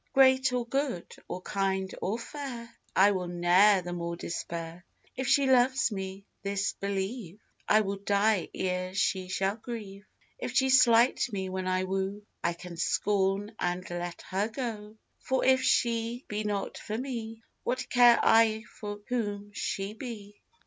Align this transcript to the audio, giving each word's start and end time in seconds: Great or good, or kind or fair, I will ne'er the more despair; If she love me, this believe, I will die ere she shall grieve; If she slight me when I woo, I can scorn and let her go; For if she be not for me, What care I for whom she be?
Great 0.15 0.51
or 0.51 0.65
good, 0.65 1.07
or 1.27 1.43
kind 1.43 1.93
or 2.01 2.17
fair, 2.17 2.75
I 2.95 3.11
will 3.11 3.27
ne'er 3.27 3.83
the 3.83 3.93
more 3.93 4.15
despair; 4.15 4.83
If 5.15 5.27
she 5.27 5.45
love 5.45 5.75
me, 5.91 6.25
this 6.41 6.73
believe, 6.73 7.39
I 7.69 7.81
will 7.81 7.97
die 7.97 8.49
ere 8.51 8.95
she 8.95 9.27
shall 9.27 9.57
grieve; 9.57 10.03
If 10.39 10.55
she 10.55 10.71
slight 10.71 11.31
me 11.31 11.49
when 11.49 11.67
I 11.67 11.83
woo, 11.83 12.23
I 12.43 12.53
can 12.53 12.77
scorn 12.77 13.53
and 13.59 13.87
let 13.91 14.23
her 14.23 14.47
go; 14.47 14.95
For 15.19 15.45
if 15.45 15.61
she 15.61 16.25
be 16.27 16.45
not 16.45 16.79
for 16.79 16.97
me, 16.97 17.43
What 17.63 17.87
care 17.87 18.19
I 18.23 18.63
for 18.79 19.01
whom 19.07 19.51
she 19.53 19.93
be? 19.93 20.41